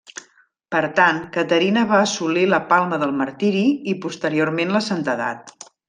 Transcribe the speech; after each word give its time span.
Per 0.75 0.79
tant, 0.99 1.19
Caterina 1.35 1.83
va 1.91 1.99
assolir 2.07 2.47
la 2.55 2.61
palma 2.73 2.99
del 3.05 3.13
martiri 3.21 3.65
i 3.93 3.95
posteriorment 4.07 4.79
la 4.79 4.83
santedat. 4.93 5.55